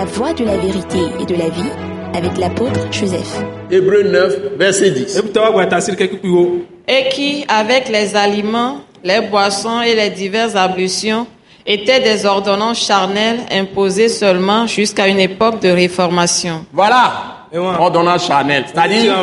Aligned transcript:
La 0.00 0.06
voie 0.06 0.32
de 0.32 0.44
la 0.46 0.56
vérité 0.56 0.98
et 1.20 1.26
de 1.26 1.34
la 1.34 1.50
vie 1.50 1.68
avec 2.14 2.38
l'apôtre 2.38 2.80
Joseph. 2.90 3.42
Hébreu 3.70 4.02
9, 4.02 4.56
verset 4.56 4.92
10. 4.92 5.18
ebutawa 5.18 5.50
gbata 5.50 5.80
siri 5.80 5.96
keke 5.98 6.16
kpiwo 6.16 6.64
et 6.88 7.10
qui, 7.10 7.44
avec 7.46 7.90
les 7.90 8.16
aliments, 8.16 8.80
les 9.04 9.20
boissons 9.20 9.82
et 9.82 9.94
les 9.94 10.08
diverses 10.08 10.56
ablutions, 10.56 11.26
étaient 11.66 12.00
des 12.00 12.24
ordonnances 12.24 12.86
charnelles 12.86 13.40
imposées 13.52 14.08
seulement 14.08 14.66
jusqu'à 14.66 15.06
une 15.06 15.20
époque 15.20 15.60
de 15.60 15.68
réformation. 15.68 16.64
Voilà, 16.72 17.12
ordonnance 17.78 18.26
charnelle, 18.26 18.64
c'est-à-dire 18.72 19.22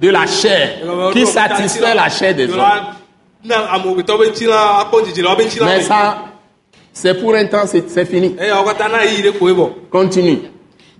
de 0.00 0.10
la 0.10 0.28
chair, 0.28 0.76
qui 1.12 1.26
satisfait 1.26 1.92
la 1.92 2.08
chair 2.08 2.36
des 2.36 2.52
hommes. 2.52 2.62
Mais 3.44 3.56
ça, 5.82 6.18
c'est 6.94 7.20
pour 7.20 7.34
un 7.34 7.44
temps, 7.46 7.66
c'est 7.66 7.90
c'est 7.90 8.06
fini. 8.06 8.30
bɔ 8.30 9.70
Continue. 9.90 10.38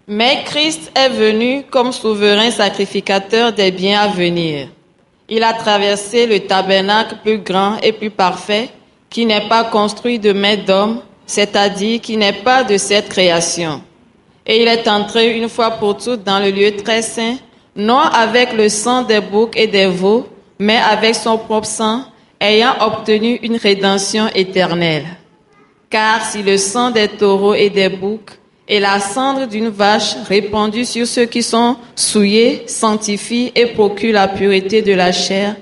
Mais 0.06 0.42
Christ 0.44 0.90
est 0.94 1.08
venu 1.08 1.62
comme 1.70 1.92
souverain 1.92 2.50
sacrificateur 2.50 3.52
des 3.52 3.70
biens 3.70 4.00
à 4.00 4.08
venir. 4.08 4.68
Il 5.28 5.42
a 5.42 5.54
traversé 5.54 6.26
le 6.26 6.40
tabernacle 6.40 7.16
plus 7.22 7.38
grand 7.38 7.78
et 7.82 7.92
plus 7.92 8.10
parfait, 8.10 8.68
qui 9.08 9.24
n'est 9.24 9.48
pas 9.48 9.64
construit 9.64 10.18
de 10.18 10.32
main 10.32 10.56
d'homme, 10.56 11.00
c'est-à-dire 11.24 12.00
qui 12.02 12.18
n'est 12.18 12.42
pas 12.44 12.64
de 12.64 12.76
cette 12.76 13.08
création. 13.08 13.80
Et 14.46 14.60
il 14.60 14.68
est 14.68 14.86
entré 14.88 15.38
une 15.38 15.48
fois 15.48 15.70
pour 15.70 15.96
toutes 15.96 16.24
dans 16.24 16.40
le 16.40 16.50
lieu 16.50 16.76
très 16.76 17.00
saint, 17.00 17.36
non 17.74 18.00
avec 18.00 18.52
le 18.52 18.68
sang 18.68 19.02
des 19.02 19.20
boucs 19.20 19.56
et 19.56 19.68
des 19.68 19.86
veaux, 19.86 20.26
mais 20.58 20.76
avec 20.76 21.14
son 21.14 21.38
propre 21.38 21.66
sang, 21.66 22.02
ayant 22.40 22.74
obtenu 22.80 23.38
une 23.42 23.56
rédemption 23.56 24.28
éternelle. 24.34 25.06
Car 25.94 26.24
si 26.24 26.42
le 26.42 26.56
sang 26.56 26.90
des 26.90 27.06
taureaux 27.06 27.54
et 27.54 27.70
des 27.70 27.88
boucs 27.88 28.32
et 28.66 28.80
la 28.80 28.98
cendre 28.98 29.46
d'une 29.46 29.68
vache 29.68 30.16
répandue 30.28 30.84
sur 30.84 31.06
ceux 31.06 31.26
qui 31.26 31.40
sont 31.40 31.76
souillés 31.94 32.64
sanctifie 32.66 33.52
et 33.54 33.66
procure 33.66 34.12
la 34.12 34.26
pureté 34.26 34.82
de 34.82 34.92
la 34.92 35.12
chair, 35.12 35.54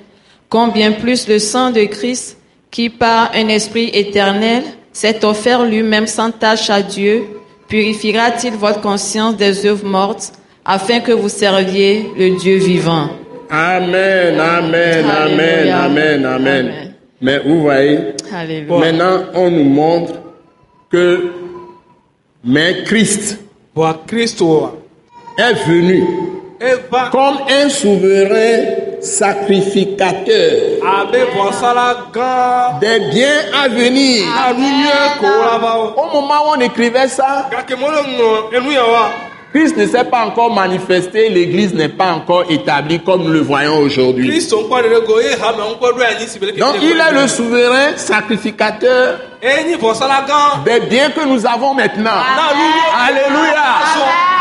combien 0.48 0.92
plus 0.92 1.28
le 1.28 1.39
sang 1.39 1.70
de 1.70 1.84
Christ, 1.84 2.39
qui 2.70 2.89
par 2.89 3.33
un 3.34 3.48
esprit 3.48 3.91
éternel 3.92 4.62
s'est 4.91 5.22
offert 5.22 5.64
lui-même 5.64 6.06
sans 6.06 6.30
tache 6.30 6.70
à 6.70 6.80
Dieu, 6.80 7.24
purifiera-t-il 7.69 8.55
votre 8.55 8.80
conscience 8.80 9.36
des 9.36 9.67
œuvres 9.67 9.86
mortes, 9.86 10.33
afin 10.64 11.00
que 11.00 11.12
vous 11.12 11.28
serviez 11.28 12.06
le 12.17 12.39
Dieu 12.39 12.56
vivant? 12.56 13.11
Amen, 13.50 14.41
amen, 14.41 15.05
amen, 15.05 15.69
amen, 15.69 16.24
amen. 16.24 16.94
Mais 17.20 17.39
vous 17.44 17.61
voyez, 17.61 17.98
maintenant 18.70 19.24
on 19.34 19.50
nous 19.50 19.64
montre 19.64 20.21
que 20.92 21.32
mais 22.44 22.84
Christ 22.84 23.38
kristo 24.06 24.78
est 25.38 25.54
venu 25.66 26.04
eva 26.60 27.08
comme 27.10 27.38
un 27.48 27.68
souverain 27.68 29.00
sacrificateur. 29.00 30.78
Des 32.80 33.00
biens 33.10 33.40
à 33.64 33.68
venir. 33.68 34.24
Au 35.96 36.12
moment 36.12 36.40
où 36.46 36.56
on 36.56 36.60
écrivait 36.60 37.08
ça, 37.08 37.48
Christ 39.55 39.77
ne 39.77 39.86
s'est 39.86 40.05
pas 40.05 40.25
encore 40.25 40.55
manifesté, 40.55 41.28
l'Église 41.28 41.75
n'est 41.75 41.91
pas 41.91 42.12
encore 42.12 42.45
établie 42.48 43.00
comme 43.00 43.25
nous 43.25 43.33
le 43.33 43.41
voyons 43.41 43.78
aujourd'hui. 43.81 44.27
Donc 46.58 46.77
il 46.81 46.98
est 46.98 47.12
le 47.12 47.28
souverain 47.28 47.97
sacrificateur. 47.97 49.19
Des 50.64 50.80
biens 50.89 51.11
que 51.11 51.27
nous 51.27 51.45
avons 51.47 51.75
maintenant. 51.75 52.11
Alléluia. 53.06 53.62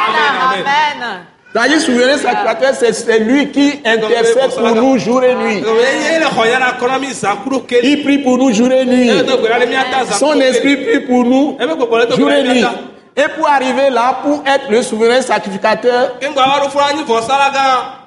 amen. 0.07 1.03
Amen 1.03 1.19
C'est-à-dire 1.53 1.81
souverain 1.81 2.17
sacrificateur, 2.17 2.73
c'est 2.79 2.93
c'est 2.93 3.19
lui 3.19 3.49
qui 3.51 3.81
intercède 3.83 4.55
pour 4.57 4.75
nous 4.75 4.97
jour 4.97 5.21
et 5.25 5.35
nuit. 5.35 5.61
Il 7.83 8.03
prie 8.03 8.19
pour 8.19 8.37
nous 8.37 8.53
jour 8.53 8.71
et 8.71 8.85
nuit. 8.85 9.11
Son 10.17 10.39
esprit 10.39 10.77
prie 10.77 10.99
pour 11.01 11.25
nous 11.25 11.57
jour 12.15 12.31
et 12.31 12.43
nuit. 12.43 12.63
Et 13.17 13.23
pour 13.37 13.47
arriver 13.49 13.89
là, 13.89 14.19
pour 14.23 14.41
être 14.47 14.69
le 14.69 14.81
souverain 14.81 15.21
sacrificateur, 15.21 16.11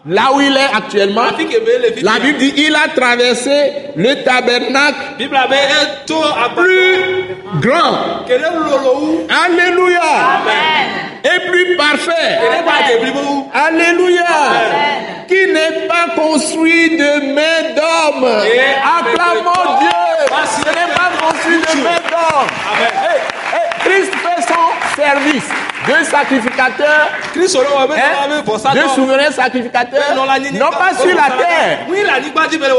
là 0.06 0.22
où 0.34 0.40
il 0.40 0.56
est 0.56 0.76
actuellement, 0.76 1.24
la 2.02 2.18
Bible 2.20 2.38
dit 2.38 2.54
il 2.56 2.74
a 2.74 2.88
traversé 2.94 3.72
le 3.96 4.22
tabernacle 4.24 4.96
plus 6.56 7.60
grand. 7.60 8.24
Alléluia. 9.44 10.00
Et 11.24 11.50
plus 11.50 11.76
parfait. 11.76 12.38
Alléluia. 13.52 14.24
Qui 15.28 15.46
n'est 15.52 15.86
pas 15.86 16.14
construit 16.14 16.96
de 16.96 17.34
main 17.34 17.74
d'homme. 17.76 18.28
Et- 18.44 18.60
Acclamons 19.00 19.78
Dieu. 19.80 19.88
Ce 20.46 20.68
n'est 20.68 20.92
pas 20.94 21.10
construit 21.26 21.58
de 21.58 21.82
main 21.82 22.00
d'homme. 22.10 22.48
amen 22.72 22.92
Hey, 23.04 23.20
hey, 23.54 23.68
Christ 23.84 24.12
fait 24.14 24.42
son 24.48 25.73
service 25.84 26.06
de 26.06 26.10
sacrificateur, 26.10 27.08
kristo 27.32 27.58
ɖe 27.60 27.70
wɔ 27.76 27.88
be 27.88 27.94
hein, 27.94 28.12
nɔla 28.14 28.42
be 28.42 28.50
bɔsa 28.50 28.74
de 28.74 28.88
souverain 28.94 29.30
sacrificateur, 29.30 30.02
non. 30.14 30.70
pas 30.70 30.94
sur 30.98 31.14
la 31.14 31.36
terre. 31.36 31.78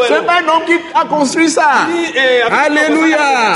C'est 0.07 0.25
pas 0.25 0.33
un 0.33 0.47
homme 0.47 0.65
qui 0.65 0.73
a 0.93 1.05
construit 1.05 1.49
ça. 1.49 1.87
ee 2.15 2.41
Alléluia. 2.41 3.53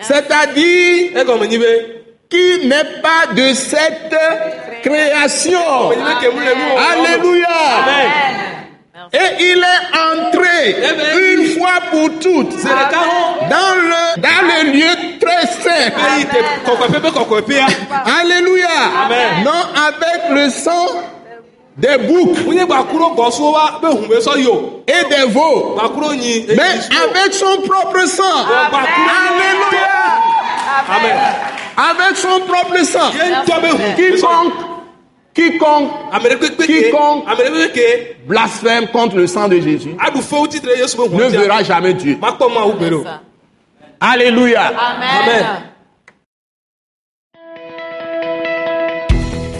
C'est-à-dire 0.00 1.24
be 1.24 2.02
qui 2.28 2.66
n'est 2.66 3.00
pas 3.02 3.32
de 3.34 3.52
cette 3.54 4.16
création. 4.82 5.90
menyi 5.90 6.02
be 6.02 6.20
kemu 6.20 6.40
le 6.40 6.54
nu 6.54 6.62
o 6.74 6.78
Alléluia. 6.92 7.46
amen. 7.82 8.52
Et 9.14 9.42
il 9.42 9.58
est 9.58 9.84
entré 9.98 10.76
une 11.18 11.58
fois 11.58 11.80
pour 11.90 12.08
toutes 12.18 12.62
dans 12.64 13.74
le, 13.74 14.20
dans 14.20 14.42
le 14.46 14.72
lieu 14.72 15.01
Alléluia. 18.20 18.68
Amen. 19.04 19.44
Non 19.44 19.62
avec 19.86 20.30
le 20.30 20.50
sang 20.50 20.86
des 21.76 21.96
boucs 21.98 22.36
et 24.86 25.04
des 25.08 25.26
veaux, 25.32 25.74
mais 26.54 26.62
avec 26.62 27.32
son 27.32 27.62
propre 27.62 28.06
sang. 28.06 28.22
Alléluia. 29.30 29.88
amen 30.88 31.16
Avec 31.90 32.16
son 32.16 32.40
propre 32.40 32.84
sang. 32.84 33.10
Quiconque, 33.96 34.52
quiconque 35.34 35.90
Quiconque- 36.66 37.24
blasphème 38.26 38.88
contre 38.88 39.16
le 39.16 39.26
sang 39.26 39.48
de 39.48 39.58
Jésus 39.60 39.96
ne 41.16 41.24
verra 41.38 41.62
jamais 41.62 41.94
Dieu. 41.94 42.18
Alléluia. 44.00 44.60
amen. 45.26 45.71